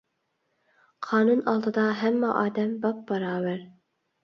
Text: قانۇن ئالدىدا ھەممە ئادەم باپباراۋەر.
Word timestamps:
قانۇن 1.07 1.43
ئالدىدا 1.51 1.85
ھەممە 2.01 2.33
ئادەم 2.41 2.75
باپباراۋەر. 2.89 3.65